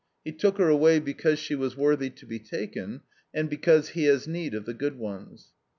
He 0.25 0.31
took 0.31 0.57
her 0.57 0.67
away 0.67 0.97
because 0.99 1.37
she 1.37 1.53
was 1.53 1.77
worthy 1.77 2.09
to 2.09 2.25
be 2.25 2.39
taken, 2.39 3.01
and 3.35 3.47
because 3.51 3.89
He 3.89 4.05
has 4.05 4.27
need 4.27 4.55
of 4.55 4.65
the 4.65 4.73
good 4.73 4.97
ones." 4.97 5.49